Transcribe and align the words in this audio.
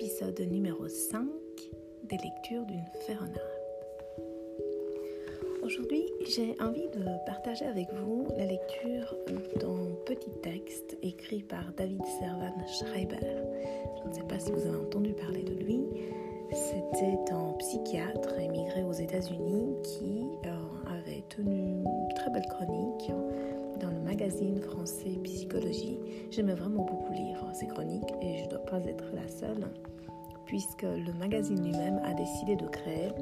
épisode 0.00 0.40
numéro 0.50 0.88
5 0.88 1.26
des 2.04 2.16
lectures 2.16 2.64
d'une 2.64 2.86
Ferronade. 3.06 3.38
Aujourd'hui, 5.62 6.04
j'ai 6.26 6.56
envie 6.58 6.88
de 6.88 7.04
partager 7.26 7.66
avec 7.66 7.86
vous 7.92 8.26
la 8.34 8.46
lecture 8.46 9.14
d'un 9.60 9.94
petit 10.06 10.30
texte 10.42 10.96
écrit 11.02 11.42
par 11.42 11.70
David 11.76 12.00
Servan 12.18 12.66
Schreiber. 12.66 13.18
Je 14.02 14.08
ne 14.08 14.14
sais 14.14 14.22
pas 14.22 14.38
si 14.38 14.50
vous 14.52 14.66
avez 14.66 14.78
entendu 14.78 15.12
parler 15.12 15.42
de 15.42 15.52
lui. 15.52 15.84
C'était 16.50 17.30
un 17.30 17.52
psychiatre 17.58 18.38
émigré 18.38 18.82
aux 18.82 18.92
États-Unis 18.92 19.74
qui 19.82 20.22
euh, 20.46 20.98
avait 20.98 21.24
tenu 21.28 21.56
une 21.56 22.14
très 22.16 22.30
belle 22.30 22.48
chronique 22.48 23.12
dans 23.78 23.90
le 23.90 24.00
magazine 24.00 24.60
français 24.62 25.18
Psychologie. 25.24 25.98
J'aimais 26.30 26.54
vraiment 26.54 26.84
beaucoup 26.84 27.12
lire 27.12 27.44
ces 27.52 27.66
chroniques 27.66 28.14
et 28.22 28.38
je 28.38 28.44
ne 28.44 28.50
dois 28.50 28.64
pas 28.64 28.80
être 28.86 29.04
la 29.14 29.28
seule, 29.28 29.68
puisque 30.50 30.82
le 30.82 31.12
magazine 31.12 31.62
lui-même 31.62 32.00
a 32.02 32.12
décidé 32.12 32.56
de 32.56 32.66
créer 32.66 33.12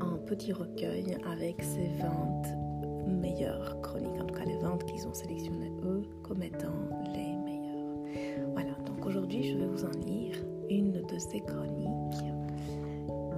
un 0.00 0.16
petit 0.24 0.50
recueil 0.50 1.14
avec 1.30 1.62
ses 1.62 1.88
20 1.98 3.10
meilleures 3.20 3.78
chroniques, 3.82 4.18
en 4.18 4.24
tout 4.24 4.34
cas 4.34 4.46
les 4.46 4.56
20 4.56 4.82
qu'ils 4.86 5.06
ont 5.06 5.12
sélectionnées 5.12 5.74
eux 5.82 6.00
comme 6.22 6.42
étant 6.42 6.72
les 7.12 7.36
meilleures. 7.36 8.48
Voilà, 8.54 8.70
donc 8.86 9.04
aujourd'hui 9.04 9.42
je 9.42 9.58
vais 9.58 9.66
vous 9.66 9.84
en 9.84 9.90
lire 10.06 10.42
une 10.70 11.02
de 11.02 11.18
ces 11.18 11.40
chroniques 11.40 12.32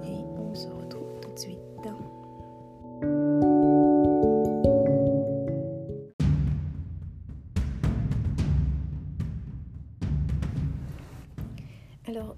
et 0.05 0.23
on 0.39 0.55
se 0.55 0.69
retrouve 0.69 0.86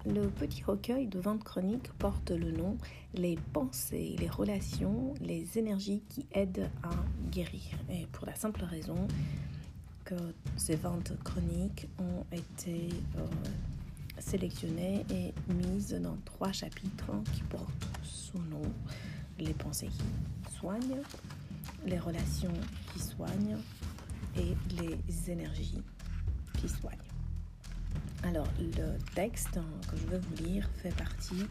le 0.05 0.29
petit 0.29 0.63
recueil 0.63 1.07
de 1.07 1.19
20 1.19 1.43
chroniques 1.43 1.91
porte 1.93 2.31
le 2.31 2.51
nom 2.51 2.77
Les 3.13 3.37
pensées, 3.53 4.15
les 4.19 4.29
relations, 4.29 5.13
les 5.21 5.57
énergies 5.57 6.01
qui 6.09 6.25
aident 6.33 6.69
à 6.83 6.91
guérir. 7.31 7.77
Et 7.89 8.05
pour 8.11 8.25
la 8.25 8.35
simple 8.35 8.63
raison 8.63 9.07
que 10.05 10.15
ces 10.57 10.75
20 10.75 11.13
chroniques 11.23 11.87
ont 11.99 12.25
été 12.31 12.89
euh, 13.17 13.25
sélectionnées 14.19 15.05
et 15.09 15.33
mises 15.53 15.99
dans 16.01 16.17
trois 16.25 16.51
chapitres 16.51 17.11
qui 17.33 17.43
portent 17.43 17.89
sous 18.03 18.39
nom 18.49 18.61
Les 19.37 19.53
pensées 19.53 19.87
qui 19.87 20.53
soignent, 20.55 21.01
les 21.85 21.99
relations 21.99 22.53
qui 22.93 22.99
soignent 22.99 23.57
et 24.37 24.55
les 24.81 25.31
énergies 25.31 25.83
qui 26.59 26.69
soignent. 26.69 26.97
Alors, 28.23 28.47
le 28.59 28.97
texte 29.15 29.59
que 29.89 29.95
je 29.95 30.05
vais 30.07 30.19
vous 30.19 30.43
lire 30.43 30.69
fait 30.81 30.93
partie 30.93 31.45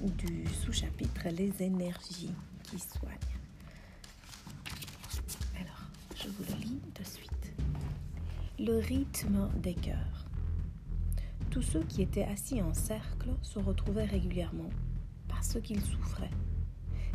du 0.00 0.46
sous-chapitre 0.46 1.28
Les 1.30 1.60
énergies 1.60 2.30
qui 2.62 2.78
soignent. 2.78 3.12
Alors, 5.60 5.82
je 6.14 6.28
vous 6.28 6.44
le 6.54 6.60
lis 6.62 6.80
de 6.94 7.04
suite. 7.04 7.52
Le 8.60 8.78
rythme 8.78 9.50
des 9.56 9.74
cœurs. 9.74 10.26
Tous 11.50 11.62
ceux 11.62 11.82
qui 11.82 12.02
étaient 12.02 12.24
assis 12.24 12.62
en 12.62 12.74
cercle 12.74 13.30
se 13.42 13.58
retrouvaient 13.58 14.04
régulièrement 14.04 14.70
parce 15.28 15.60
qu'ils 15.60 15.82
souffraient. 15.82 16.30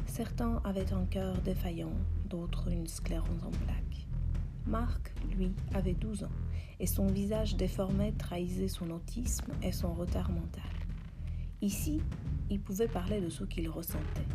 Certains 0.07 0.61
avaient 0.65 0.91
un 0.91 1.05
cœur 1.05 1.37
défaillant, 1.41 1.93
d'autres 2.25 2.69
une 2.69 2.87
sclérose 2.87 3.43
en 3.45 3.51
plaques. 3.51 4.07
Marc, 4.67 5.13
lui, 5.37 5.53
avait 5.73 5.93
12 5.93 6.25
ans 6.25 6.31
et 6.79 6.87
son 6.87 7.07
visage 7.07 7.55
déformé 7.55 8.13
trahissait 8.13 8.67
son 8.67 8.89
autisme 8.91 9.51
et 9.61 9.71
son 9.71 9.93
retard 9.93 10.31
mental. 10.31 10.63
Ici, 11.61 12.01
il 12.49 12.61
pouvait 12.61 12.87
parler 12.87 13.19
de 13.19 13.29
ce 13.29 13.43
qu'il 13.43 13.69
ressentait. 13.69 14.27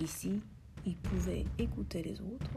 Ici, 0.00 0.40
il 0.86 0.96
pouvait 0.96 1.44
écouter 1.58 2.02
les 2.02 2.20
autres 2.20 2.50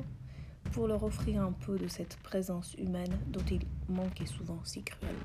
pour 0.71 0.87
leur 0.87 1.03
offrir 1.03 1.41
un 1.41 1.51
peu 1.51 1.77
de 1.77 1.87
cette 1.87 2.17
présence 2.17 2.75
humaine 2.75 3.17
dont 3.27 3.43
il 3.51 3.61
manquait 3.87 4.25
souvent 4.25 4.59
si 4.63 4.83
cruellement. 4.83 5.17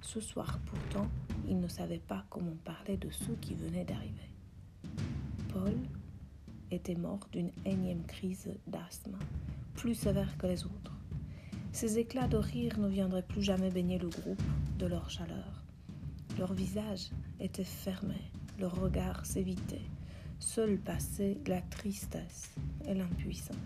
Ce 0.00 0.20
soir, 0.20 0.58
pourtant, 0.66 1.06
il 1.46 1.60
ne 1.60 1.68
savait 1.68 1.98
pas 1.98 2.24
comment 2.30 2.56
parler 2.64 2.96
de 2.96 3.10
ceux 3.10 3.36
qui 3.40 3.54
venaient 3.54 3.84
d'arriver. 3.84 4.30
Paul 5.52 5.74
était 6.70 6.94
mort 6.94 7.20
d'une 7.32 7.50
énième 7.64 8.04
crise 8.04 8.50
d'asthme, 8.66 9.16
plus 9.74 9.94
sévère 9.94 10.36
que 10.38 10.46
les 10.46 10.64
autres. 10.64 10.93
Ces 11.74 11.98
éclats 11.98 12.28
de 12.28 12.36
rire 12.36 12.78
ne 12.78 12.86
viendraient 12.86 13.26
plus 13.26 13.42
jamais 13.42 13.68
baigner 13.68 13.98
le 13.98 14.08
groupe 14.08 14.40
de 14.78 14.86
leur 14.86 15.10
chaleur. 15.10 15.64
Leur 16.38 16.52
visage 16.52 17.10
était 17.40 17.64
fermé, 17.64 18.14
leur 18.60 18.80
regard 18.80 19.26
s'évitait. 19.26 19.82
Seul 20.38 20.78
passait 20.78 21.36
la 21.48 21.60
tristesse 21.62 22.54
et 22.86 22.94
l'impuissance. 22.94 23.56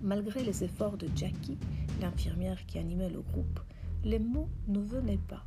Malgré 0.00 0.42
les 0.42 0.64
efforts 0.64 0.96
de 0.96 1.06
Jackie, 1.14 1.58
l'infirmière 2.00 2.66
qui 2.66 2.80
animait 2.80 3.08
le 3.08 3.20
groupe, 3.20 3.60
les 4.02 4.18
mots 4.18 4.50
ne 4.66 4.80
venaient 4.80 5.20
pas. 5.28 5.44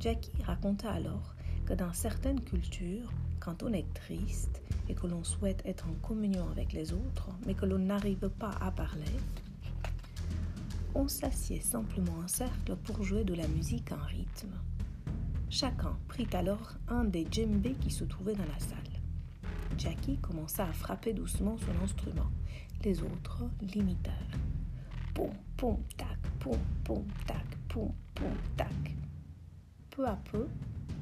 Jackie 0.00 0.42
raconta 0.42 0.90
alors 0.90 1.34
que 1.66 1.74
dans 1.74 1.92
certaines 1.92 2.40
cultures, 2.40 3.12
quand 3.40 3.62
on 3.62 3.74
est 3.74 3.92
triste 3.92 4.62
et 4.88 4.94
que 4.94 5.06
l'on 5.06 5.22
souhaite 5.22 5.60
être 5.66 5.86
en 5.86 5.94
communion 6.00 6.48
avec 6.48 6.72
les 6.72 6.94
autres, 6.94 7.28
mais 7.46 7.52
que 7.52 7.66
l'on 7.66 7.78
n'arrive 7.78 8.30
pas 8.30 8.52
à 8.62 8.70
parler, 8.70 9.04
on 10.94 11.08
s'assied 11.08 11.60
simplement 11.60 12.18
en 12.24 12.28
cercle 12.28 12.76
pour 12.76 13.02
jouer 13.02 13.24
de 13.24 13.34
la 13.34 13.48
musique 13.48 13.92
en 13.92 14.06
rythme. 14.06 14.54
Chacun 15.50 15.96
prit 16.08 16.28
alors 16.32 16.74
un 16.88 17.04
des 17.04 17.26
djembés 17.30 17.74
qui 17.80 17.90
se 17.90 18.04
trouvaient 18.04 18.34
dans 18.34 18.44
la 18.44 18.58
salle. 18.58 18.78
Jackie 19.76 20.18
commença 20.18 20.64
à 20.64 20.72
frapper 20.72 21.12
doucement 21.12 21.56
son 21.58 21.84
instrument. 21.84 22.30
Les 22.84 23.02
autres 23.02 23.44
l'imitèrent. 23.60 24.38
Poum, 25.14 25.30
poum, 25.56 25.78
tac, 25.96 26.18
poum, 26.40 26.58
poum, 26.84 27.04
tac, 27.26 27.46
poum, 27.68 27.92
poum, 28.14 28.36
tac. 28.56 28.94
Peu 29.90 30.06
à 30.06 30.16
peu, 30.30 30.46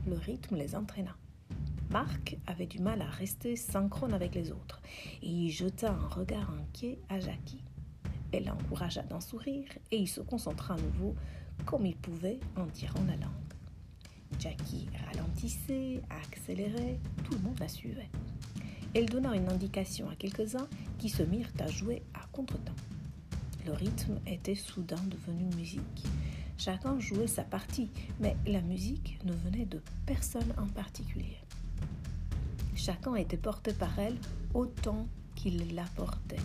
le 0.07 0.17
rythme 0.17 0.57
les 0.57 0.75
entraîna. 0.75 1.17
Marc 1.91 2.39
avait 2.47 2.67
du 2.67 2.79
mal 2.79 3.03
à 3.03 3.11
rester 3.11 3.57
synchrone 3.57 4.15
avec 4.15 4.35
les 4.35 4.51
autres 4.51 4.81
et 5.23 5.29
il 5.29 5.51
jeta 5.51 5.93
un 5.93 6.09
regard 6.09 6.51
inquiet 6.51 6.99
à 7.09 7.21
Jackie. 7.21 7.63
Elle 8.33 8.47
l'encouragea 8.47 9.03
d'en 9.03 9.21
sourire 9.21 9.69
et 9.91 9.97
il 9.97 10.09
se 10.09 10.21
concentra 10.21 10.75
à 10.75 10.79
nouveau 10.79 11.15
comme 11.67 11.87
il 11.87 11.97
pouvait 11.97 12.41
en 12.57 12.67
tirant 12.67 13.05
la 13.05 13.17
langue. 13.17 13.33
Jackie 14.39 14.89
ralentissait, 15.07 16.01
accélérait, 16.11 16.99
tout 17.25 17.33
le 17.35 17.41
monde 17.41 17.59
la 17.61 17.69
suivait. 17.69 18.09
Elle 18.95 19.07
donna 19.07 19.35
une 19.35 19.49
indication 19.49 20.09
à 20.11 20.17
quelques-uns 20.17 20.69
qui 20.99 21.09
se 21.09 21.23
mirent 21.23 21.53
à 21.61 21.67
jouer 21.67 22.03
à 22.15 22.27
contretemps. 22.33 22.73
Le 23.65 23.73
rythme 23.73 24.19
était 24.27 24.55
soudain 24.55 25.03
devenu 25.09 25.45
musique. 25.57 26.05
Chacun 26.59 26.99
jouait 26.99 27.27
sa 27.27 27.43
partie, 27.43 27.91
mais 28.21 28.37
la 28.47 28.61
musique 28.61 29.19
ne 29.25 29.33
venait 29.33 29.67
de 29.67 29.81
personne 30.07 30.53
en 30.59 30.67
particulier. 30.67 31.39
Chacun 32.75 33.15
était 33.15 33.37
porté 33.37 33.73
par 33.73 33.99
elle 33.99 34.17
autant 34.55 35.07
qu'il 35.35 35.75
la 35.75 35.85
portait. 35.97 36.37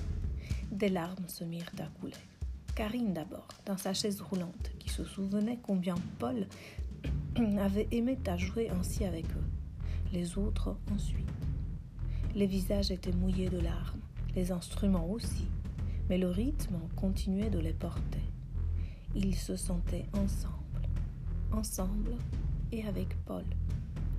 Des 0.72 0.90
larmes 0.90 1.28
se 1.28 1.44
mirent 1.44 1.72
à 1.80 1.88
couler. 2.00 2.14
Karine 2.76 3.14
d'abord, 3.14 3.48
dans 3.66 3.78
sa 3.78 3.94
chaise 3.94 4.22
roulante, 4.22 4.72
qui 4.78 4.90
se 4.90 5.04
souvenait 5.04 5.60
combien 5.64 5.96
Paul 6.20 6.46
avait 7.60 7.88
aimé 7.92 8.18
à 8.28 8.38
jouer 8.38 8.70
ainsi 8.70 9.06
avec 9.06 9.26
eux. 9.26 10.12
Les 10.14 10.38
autres 10.38 10.78
ensuite. 10.94 11.28
Les 12.36 12.48
visages 12.48 12.92
étaient 12.92 13.14
mouillés 13.14 13.50
de 13.50 13.60
larmes, 13.60 14.02
les 14.36 14.52
instruments 14.52 15.10
aussi, 15.10 15.48
mais 16.10 16.18
le 16.18 16.30
rythme 16.30 16.78
continuait 16.96 17.50
de 17.50 17.60
les 17.60 17.74
porter. 17.74 18.22
Ils 19.16 19.36
se 19.36 19.56
sentaient 19.56 20.06
ensemble, 20.14 20.88
ensemble 21.52 22.12
et 22.72 22.86
avec 22.86 23.16
Paul. 23.26 23.46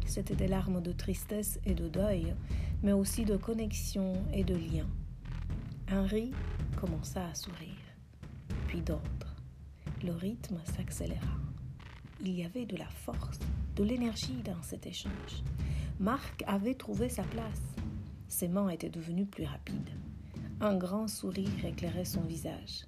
C'étaient 0.07 0.35
des 0.35 0.49
larmes 0.49 0.81
de 0.81 0.93
tristesse 0.93 1.61
et 1.65 1.75
de 1.75 1.89
deuil, 1.89 2.35
mais 2.83 2.93
aussi 2.93 3.25
de 3.25 3.37
connexion 3.37 4.15
et 4.33 4.43
de 4.43 4.55
lien. 4.55 4.87
Henri 5.91 6.33
commença 6.79 7.27
à 7.27 7.35
sourire, 7.35 7.97
puis 8.67 8.83
d'autres. 8.83 9.37
Le 10.05 10.13
rythme 10.13 10.59
s'accéléra. 10.77 11.39
Il 12.21 12.33
y 12.33 12.45
avait 12.45 12.67
de 12.67 12.77
la 12.77 12.89
force, 12.89 13.39
de 13.75 13.85
l'énergie 13.85 14.43
dans 14.45 14.63
cet 14.63 14.87
échange. 14.87 15.43
Marc 15.99 16.45
avait 16.47 16.75
trouvé 16.75 17.09
sa 17.09 17.23
place. 17.23 17.63
Ses 18.29 18.49
mains 18.49 18.69
étaient 18.69 18.91
devenues 18.91 19.25
plus 19.25 19.45
rapides. 19.45 19.91
Un 20.61 20.77
grand 20.77 21.09
sourire 21.09 21.65
éclairait 21.65 22.05
son 22.05 22.21
visage. 22.21 22.85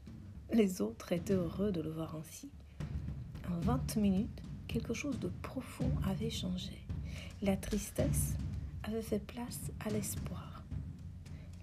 Les 0.52 0.82
autres 0.82 1.12
étaient 1.12 1.32
heureux 1.32 1.72
de 1.72 1.80
le 1.80 1.90
voir 1.90 2.14
ainsi. 2.16 2.50
En 3.50 3.58
vingt 3.60 3.96
minutes, 3.96 4.42
quelque 4.68 4.92
chose 4.92 5.18
de 5.18 5.30
profond 5.40 5.90
avait 6.06 6.28
changé. 6.28 6.84
La 7.40 7.56
tristesse 7.56 8.34
avait 8.82 9.00
fait 9.00 9.24
place 9.24 9.70
à 9.86 9.88
l'espoir. 9.88 10.39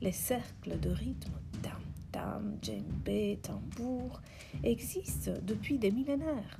Les 0.02 0.12
cercles 0.12 0.80
de 0.80 0.90
rythme 0.90 1.32
tam 1.62 1.82
tam, 2.12 2.58
djembé, 2.62 3.40
tambour 3.42 4.22
existent 4.64 5.32
depuis 5.44 5.78
des 5.78 5.92
millénaires. 5.92 6.60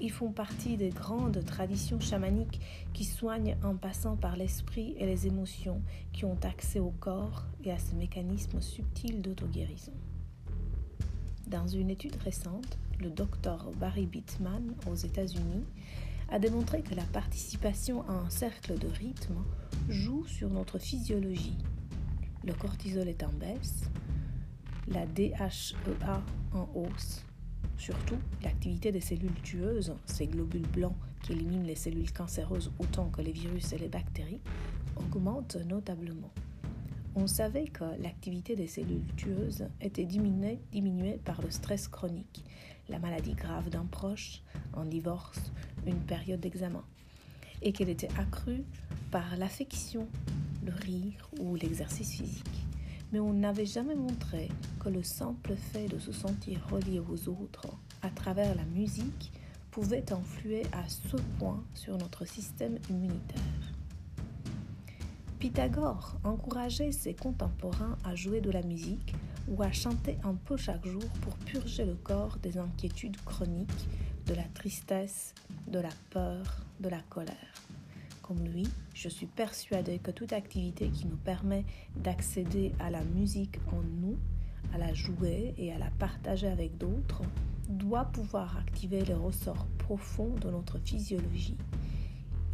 Ils 0.00 0.10
font 0.10 0.32
partie 0.32 0.76
des 0.78 0.88
grandes 0.88 1.44
traditions 1.44 2.00
chamaniques 2.00 2.60
qui 2.94 3.04
soignent 3.04 3.56
en 3.62 3.76
passant 3.76 4.16
par 4.16 4.36
l'esprit 4.36 4.94
et 4.98 5.04
les 5.04 5.26
émotions, 5.26 5.82
qui 6.12 6.24
ont 6.24 6.38
accès 6.42 6.80
au 6.80 6.92
corps 7.00 7.44
et 7.64 7.70
à 7.70 7.78
ce 7.78 7.94
mécanisme 7.94 8.62
subtil 8.62 9.20
d'auto-guérison. 9.20 9.92
Dans 11.48 11.66
une 11.66 11.90
étude 11.90 12.16
récente, 12.24 12.78
le 12.98 13.10
docteur 13.10 13.70
Barry 13.78 14.06
Bittman 14.06 14.74
aux 14.90 14.94
États-Unis 14.94 15.64
a 16.30 16.38
démontré 16.38 16.80
que 16.80 16.94
la 16.94 17.04
participation 17.04 18.08
à 18.08 18.12
un 18.12 18.30
cercle 18.30 18.78
de 18.78 18.86
rythme 18.86 19.44
joue 19.88 20.24
sur 20.26 20.48
notre 20.48 20.78
physiologie. 20.78 21.58
Le 22.44 22.54
cortisol 22.54 23.08
est 23.08 23.22
en 23.22 23.32
baisse, 23.32 23.84
la 24.88 25.06
DHEA 25.06 26.22
en 26.52 26.68
hausse 26.74 27.24
Surtout, 27.80 28.18
l'activité 28.42 28.92
des 28.92 29.00
cellules 29.00 29.40
tueuses, 29.42 29.94
ces 30.04 30.26
globules 30.26 30.68
blancs 30.68 30.96
qui 31.22 31.32
éliminent 31.32 31.64
les 31.64 31.74
cellules 31.74 32.12
cancéreuses 32.12 32.70
autant 32.78 33.08
que 33.08 33.22
les 33.22 33.32
virus 33.32 33.72
et 33.72 33.78
les 33.78 33.88
bactéries, 33.88 34.42
augmente 34.96 35.56
notablement. 35.56 36.30
On 37.14 37.26
savait 37.26 37.68
que 37.68 37.84
l'activité 38.02 38.54
des 38.54 38.66
cellules 38.66 39.06
tueuses 39.16 39.66
était 39.80 40.04
diminuée, 40.04 40.60
diminuée, 40.72 41.18
par 41.24 41.40
le 41.40 41.50
stress 41.50 41.88
chronique, 41.88 42.44
la 42.90 42.98
maladie 42.98 43.32
grave 43.32 43.70
d'un 43.70 43.86
proche, 43.86 44.42
un 44.74 44.84
divorce, 44.84 45.50
une 45.86 46.00
période 46.00 46.40
d'examen, 46.40 46.84
et 47.62 47.72
qu'elle 47.72 47.88
était 47.88 48.12
accrue 48.18 48.62
par 49.10 49.38
l'affection, 49.38 50.06
le 50.64 50.72
rire 50.72 51.28
ou 51.40 51.54
l'exercice 51.56 52.12
physique 52.12 52.66
mais 53.12 53.20
on 53.20 53.32
n'avait 53.32 53.66
jamais 53.66 53.94
montré 53.94 54.48
que 54.78 54.88
le 54.88 55.02
simple 55.02 55.54
fait 55.56 55.88
de 55.88 55.98
se 55.98 56.12
sentir 56.12 56.60
relié 56.70 57.00
aux 57.00 57.28
autres 57.28 57.66
à 58.02 58.10
travers 58.10 58.54
la 58.54 58.64
musique 58.64 59.32
pouvait 59.70 60.12
influer 60.12 60.62
à 60.72 60.88
ce 60.88 61.16
point 61.38 61.62
sur 61.74 61.96
notre 61.96 62.24
système 62.24 62.78
immunitaire. 62.88 63.40
Pythagore 65.38 66.16
encourageait 66.22 66.92
ses 66.92 67.14
contemporains 67.14 67.96
à 68.04 68.14
jouer 68.14 68.40
de 68.40 68.50
la 68.50 68.62
musique 68.62 69.14
ou 69.48 69.62
à 69.62 69.72
chanter 69.72 70.18
un 70.22 70.34
peu 70.34 70.56
chaque 70.56 70.86
jour 70.86 71.08
pour 71.22 71.34
purger 71.38 71.84
le 71.84 71.94
corps 71.94 72.36
des 72.42 72.58
inquiétudes 72.58 73.16
chroniques, 73.24 73.88
de 74.26 74.34
la 74.34 74.44
tristesse, 74.54 75.34
de 75.66 75.80
la 75.80 75.88
peur, 76.10 76.64
de 76.80 76.88
la 76.88 77.00
colère 77.08 77.69
comme 78.30 78.46
lui, 78.46 78.68
je 78.94 79.08
suis 79.08 79.26
persuadée 79.26 79.98
que 79.98 80.12
toute 80.12 80.32
activité 80.32 80.88
qui 80.90 81.08
nous 81.08 81.16
permet 81.16 81.64
d'accéder 81.96 82.70
à 82.78 82.88
la 82.88 83.02
musique 83.02 83.58
en 83.72 83.82
nous, 83.82 84.16
à 84.72 84.78
la 84.78 84.94
jouer 84.94 85.52
et 85.58 85.72
à 85.72 85.78
la 85.78 85.90
partager 85.98 86.46
avec 86.46 86.78
d'autres, 86.78 87.22
doit 87.68 88.04
pouvoir 88.04 88.56
activer 88.56 89.04
les 89.04 89.14
ressorts 89.14 89.66
profonds 89.78 90.32
de 90.40 90.48
notre 90.48 90.78
physiologie. 90.78 91.56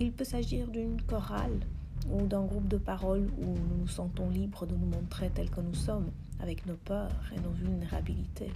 Il 0.01 0.13
peut 0.13 0.25
s'agir 0.25 0.67
d'une 0.69 0.99
chorale 1.03 1.61
ou 2.11 2.27
d'un 2.27 2.47
groupe 2.47 2.69
de 2.69 2.79
paroles 2.79 3.29
où 3.37 3.45
nous 3.45 3.77
nous 3.81 3.89
sentons 3.89 4.31
libres 4.31 4.65
de 4.65 4.77
nous 4.77 4.87
montrer 4.87 5.29
tels 5.29 5.51
que 5.51 5.61
nous 5.61 5.75
sommes, 5.75 6.11
avec 6.41 6.65
nos 6.65 6.77
peurs 6.77 7.31
et 7.37 7.41
nos 7.41 7.51
vulnérabilités. 7.51 8.53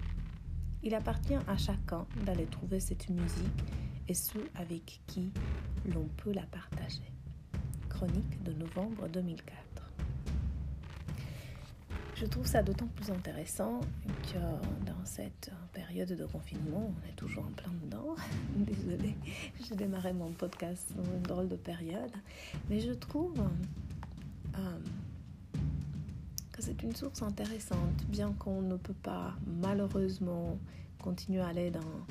Il 0.83 0.95
appartient 0.95 1.35
à 1.47 1.59
chacun 1.59 2.07
d'aller 2.25 2.47
trouver 2.47 2.81
cette 2.81 3.11
musique 3.11 3.63
et 4.11 4.15
ceux 4.15 4.45
avec 4.57 5.01
qui 5.07 5.31
l'on 5.95 6.09
peut 6.17 6.33
la 6.33 6.43
partager. 6.43 7.13
Chronique 7.89 8.43
de 8.43 8.53
novembre 8.55 9.07
2004. 9.09 9.57
Je 12.17 12.27
trouve 12.27 12.45
ça 12.45 12.61
d'autant 12.61 12.89
plus 12.89 13.09
intéressant 13.13 13.79
que 14.25 14.39
dans 14.85 15.05
cette 15.05 15.53
période 15.73 16.09
de 16.09 16.27
confinement, 16.27 16.93
on 16.93 17.09
est 17.09 17.15
toujours 17.15 17.45
en 17.45 17.53
plein 17.53 17.73
dedans. 17.85 18.17
Désolée, 18.57 19.15
j'ai 19.65 19.77
démarré 19.77 20.13
mon 20.13 20.33
podcast 20.33 20.93
dans 20.97 21.05
une 21.05 21.23
drôle 21.23 21.49
de 21.49 21.57
période. 21.57 22.13
Mais 22.69 22.81
je 22.81 22.91
trouve 22.91 23.39
euh, 24.59 24.79
que 26.51 26.63
c'est 26.63 26.83
une 26.83 26.97
source 26.97 27.23
intéressante, 27.23 28.05
bien 28.09 28.33
qu'on 28.33 28.61
ne 28.61 28.77
peut 28.77 28.93
pas 28.93 29.35
malheureusement 29.47 30.59
continuer 30.99 31.43
à 31.43 31.47
aller 31.47 31.71
dans 31.71 32.05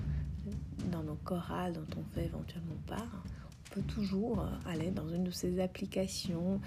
dans 0.91 1.03
nos 1.03 1.15
chorales 1.15 1.73
dont 1.73 1.99
on 1.99 2.03
fait 2.15 2.25
éventuellement 2.25 2.77
part, 2.87 3.23
on 3.71 3.75
peut 3.75 3.81
toujours 3.81 4.41
euh, 4.41 4.47
aller 4.65 4.91
dans 4.91 5.07
une 5.09 5.23
de 5.23 5.31
ces 5.31 5.59
applications 5.59 6.59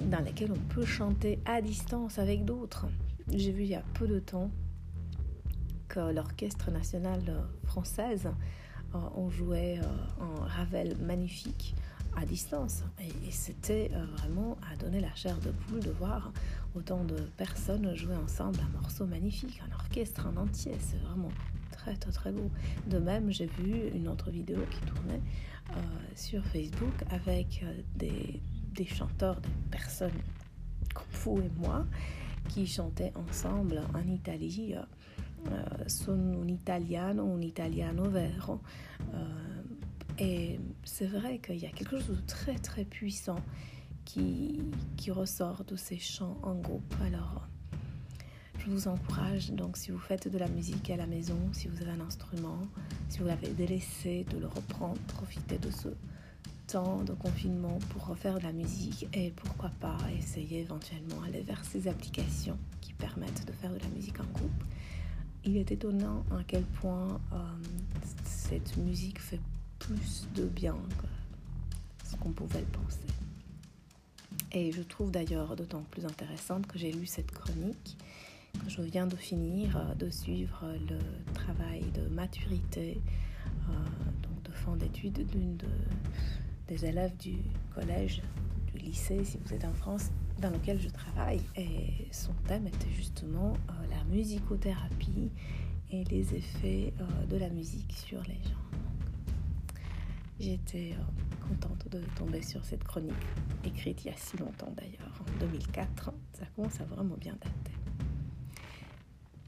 dans 0.00 0.20
lesquelles 0.20 0.52
on 0.52 0.74
peut 0.74 0.84
chanter 0.84 1.38
à 1.44 1.60
distance 1.60 2.18
avec 2.18 2.44
d'autres. 2.44 2.86
J'ai 3.32 3.52
vu 3.52 3.62
il 3.62 3.68
y 3.68 3.74
a 3.74 3.82
peu 3.94 4.06
de 4.06 4.20
temps 4.20 4.50
que 5.88 6.12
l'Orchestre 6.12 6.70
national 6.70 7.20
française 7.64 8.28
euh, 8.94 8.98
on 9.16 9.28
jouait 9.28 9.80
euh, 9.82 10.22
un 10.22 10.46
Ravel 10.46 10.96
magnifique 10.98 11.74
à 12.16 12.24
distance. 12.24 12.82
Et, 13.00 13.30
c'était 13.30 13.90
vraiment 14.16 14.56
à 14.72 14.76
donner 14.76 15.00
la 15.00 15.14
chair 15.14 15.36
de 15.38 15.50
poule 15.50 15.80
de 15.80 15.90
voir 15.90 16.32
autant 16.74 17.04
de 17.04 17.16
personnes 17.36 17.94
jouer 17.94 18.16
ensemble 18.16 18.58
un 18.60 18.80
morceau 18.80 19.06
magnifique, 19.06 19.60
un 19.68 19.74
orchestre 19.74 20.26
en 20.26 20.40
entier. 20.40 20.72
C'est 20.80 20.98
vraiment 20.98 21.30
très 21.78 21.94
très 21.94 22.12
très 22.12 22.32
beau. 22.32 22.50
De 22.86 22.98
même, 22.98 23.30
j'ai 23.30 23.46
vu 23.46 23.88
une 23.94 24.08
autre 24.08 24.30
vidéo 24.30 24.58
qui 24.70 24.80
tournait 24.80 25.22
euh, 25.70 25.74
sur 26.14 26.44
Facebook 26.46 26.94
avec 27.10 27.62
euh, 27.62 27.72
des, 27.96 28.86
chanteurs, 28.86 29.40
des 29.40 29.48
personnes 29.70 30.20
comme 30.94 31.06
vous 31.12 31.40
et 31.40 31.50
moi, 31.58 31.86
qui 32.48 32.66
chantaient 32.66 33.12
ensemble 33.14 33.82
en 33.94 34.06
Italie. 34.08 34.74
Euh, 34.74 35.62
sono 35.86 36.42
un 36.42 36.48
italiano, 36.48 37.32
un 37.32 37.42
italiano 37.42 38.10
vero. 38.10 38.60
et 40.18 40.58
c'est 40.82 41.06
vrai 41.06 41.38
qu'il 41.38 41.58
y 41.58 41.66
a 41.66 41.70
quelque 41.70 42.00
chose 42.00 42.16
de 42.16 42.26
très 42.26 42.58
très 42.58 42.84
puissant 42.84 43.38
qui, 44.04 44.60
qui 44.96 45.12
ressort 45.12 45.64
de 45.64 45.76
ces 45.76 45.98
chants 45.98 46.38
en 46.42 46.56
groupe. 46.56 46.92
Alors, 47.06 47.46
je 48.68 48.74
vous 48.74 48.88
encourage, 48.88 49.50
donc 49.52 49.76
si 49.76 49.90
vous 49.90 49.98
faites 49.98 50.28
de 50.28 50.36
la 50.36 50.48
musique 50.48 50.90
à 50.90 50.96
la 50.96 51.06
maison, 51.06 51.38
si 51.52 51.68
vous 51.68 51.80
avez 51.80 51.92
un 51.92 52.00
instrument, 52.00 52.60
si 53.08 53.20
vous 53.20 53.26
l'avez 53.26 53.48
délaissé, 53.48 54.26
de 54.30 54.38
le 54.38 54.46
reprendre, 54.46 55.00
profitez 55.06 55.58
de 55.58 55.70
ce 55.70 55.88
temps 56.66 57.02
de 57.02 57.14
confinement 57.14 57.78
pour 57.90 58.06
refaire 58.06 58.38
de 58.38 58.44
la 58.44 58.52
musique 58.52 59.06
et 59.14 59.30
pourquoi 59.30 59.70
pas 59.80 59.96
essayer 60.18 60.60
éventuellement 60.60 61.22
aller 61.26 61.40
vers 61.40 61.64
ces 61.64 61.88
applications 61.88 62.58
qui 62.82 62.92
permettent 62.92 63.46
de 63.46 63.52
faire 63.52 63.72
de 63.72 63.78
la 63.78 63.88
musique 63.88 64.20
en 64.20 64.26
groupe. 64.34 64.64
Il 65.44 65.56
est 65.56 65.72
étonnant 65.72 66.24
à 66.30 66.42
quel 66.46 66.64
point 66.64 67.20
euh, 67.32 67.36
cette 68.24 68.76
musique 68.76 69.18
fait 69.18 69.40
plus 69.78 70.28
de 70.34 70.44
bien 70.44 70.76
que 70.98 72.06
ce 72.06 72.16
qu'on 72.16 72.32
pouvait 72.32 72.60
le 72.60 72.66
penser. 72.66 72.98
Et 74.52 74.72
je 74.72 74.82
trouve 74.82 75.10
d'ailleurs 75.10 75.56
d'autant 75.56 75.84
plus 75.90 76.04
intéressante 76.04 76.66
que 76.66 76.78
j'ai 76.78 76.92
lu 76.92 77.06
cette 77.06 77.30
chronique 77.30 77.96
je 78.68 78.82
viens 78.82 79.06
de 79.06 79.16
finir 79.16 79.76
euh, 79.76 79.94
de 79.94 80.10
suivre 80.10 80.64
le 80.88 80.98
travail 81.32 81.82
de 81.92 82.08
maturité, 82.14 83.00
euh, 83.68 83.72
donc 84.22 84.42
de 84.44 84.52
fin 84.52 84.76
d'études 84.76 85.26
d'une 85.26 85.58
des 86.66 86.84
élèves 86.84 87.16
du 87.16 87.36
collège, 87.74 88.22
du 88.72 88.78
lycée, 88.78 89.24
si 89.24 89.38
vous 89.38 89.54
êtes 89.54 89.64
en 89.64 89.72
France, 89.72 90.10
dans 90.38 90.50
lequel 90.50 90.78
je 90.78 90.88
travaille. 90.88 91.40
Et 91.56 92.06
son 92.10 92.34
thème 92.46 92.66
était 92.66 92.90
justement 92.90 93.54
euh, 93.54 93.72
la 93.90 94.04
musicothérapie 94.04 95.30
et 95.90 96.04
les 96.04 96.34
effets 96.34 96.92
de 97.30 97.36
la 97.38 97.48
musique 97.48 97.92
sur 97.92 98.20
les 98.24 98.34
gens. 98.34 98.68
J'étais 100.38 100.94
contente 101.48 101.88
de 101.90 102.00
tomber 102.14 102.42
sur 102.42 102.62
cette 102.62 102.84
chronique, 102.84 103.14
écrite 103.64 104.04
il 104.04 104.08
y 104.08 104.10
a 104.10 104.16
si 104.16 104.36
longtemps 104.36 104.72
d'ailleurs, 104.76 105.22
en 105.22 105.40
2004. 105.40 106.12
Ça 106.34 106.44
commence 106.54 106.78
à 106.82 106.84
vraiment 106.84 107.16
bien 107.16 107.32
dater. 107.32 107.87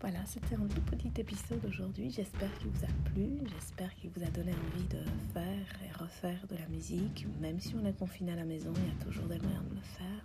Voilà, 0.00 0.24
c'était 0.24 0.54
un 0.54 0.66
tout 0.66 0.80
petit 0.80 1.12
épisode 1.20 1.62
aujourd'hui. 1.66 2.10
J'espère 2.10 2.48
qu'il 2.58 2.68
vous 2.68 2.84
a 2.84 3.10
plu. 3.10 3.38
J'espère 3.54 3.94
qu'il 3.96 4.08
vous 4.08 4.22
a 4.22 4.30
donné 4.30 4.52
envie 4.52 4.86
de 4.86 5.04
faire 5.34 5.66
et 5.84 5.92
refaire 5.92 6.46
de 6.48 6.56
la 6.56 6.66
musique. 6.68 7.26
Même 7.38 7.60
si 7.60 7.74
on 7.74 7.84
est 7.84 7.92
confiné 7.98 8.32
à 8.32 8.36
la 8.36 8.46
maison, 8.46 8.72
il 8.76 8.86
y 8.86 8.90
a 8.90 9.04
toujours 9.04 9.26
des 9.26 9.38
moyens 9.38 9.62
de 9.68 9.74
le 9.74 9.80
faire. 9.82 10.24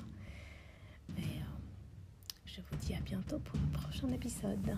Mais 1.17 1.24
euh, 1.24 2.36
je 2.46 2.62
vous 2.62 2.77
dis 2.77 2.94
à 2.94 3.01
bientôt 3.01 3.39
pour 3.39 3.60
le 3.60 3.77
prochain 3.77 4.08
épisode. 4.13 4.77